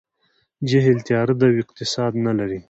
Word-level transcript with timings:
جهل 0.69 0.97
تیاره 1.07 1.33
ده 1.39 1.45
او 1.49 1.55
اقتصاد 1.61 2.13
نه 2.25 2.31
لري. 2.39 2.59